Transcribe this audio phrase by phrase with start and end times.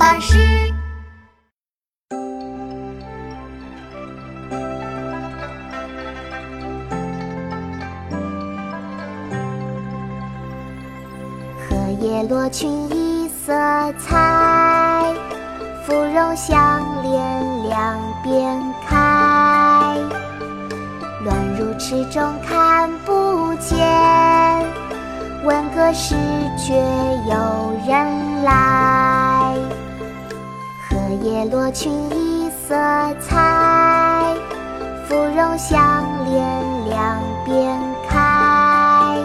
[0.00, 0.38] 巴士。
[11.68, 13.52] 荷叶落群一色
[13.98, 15.12] 彩，
[15.84, 18.58] 芙蓉香莲两边
[18.88, 18.96] 开。
[21.24, 23.76] 乱入池中看不见，
[25.44, 26.14] 闻歌时
[26.56, 26.74] 觉
[27.28, 29.09] 有人来。
[31.22, 32.74] 叶落群一色
[33.20, 34.34] 彩，
[35.06, 37.78] 芙蓉香莲两边
[38.08, 39.18] 开。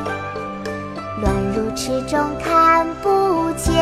[1.21, 3.73] 乱入池中看不见，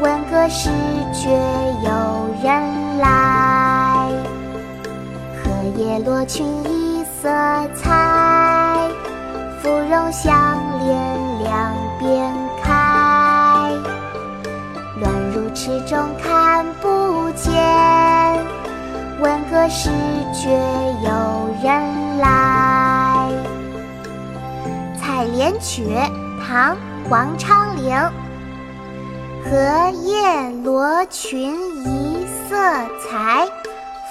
[0.00, 0.70] 闻歌时
[1.12, 1.28] 觉
[1.82, 1.90] 有
[2.40, 4.12] 人来。
[5.42, 7.28] 荷叶落群一色
[7.74, 8.88] 彩，
[9.60, 10.32] 芙蓉香
[10.86, 13.72] 莲两边开。
[15.00, 16.33] 乱入池中看
[19.64, 19.88] 歌时
[20.34, 23.30] 觉有人来。
[25.00, 25.86] 《采莲曲》
[26.46, 26.74] 唐·
[27.08, 27.96] 王昌龄。
[29.42, 32.54] 荷叶罗裙一色
[33.08, 33.48] 裁，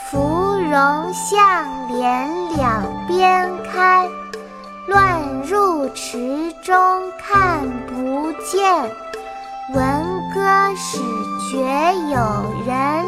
[0.09, 4.09] 芙蓉向脸两边开。
[4.87, 6.75] 乱入池中
[7.21, 8.89] 看不见，
[9.71, 10.97] 闻歌始
[11.51, 12.17] 觉有
[12.65, 13.02] 人。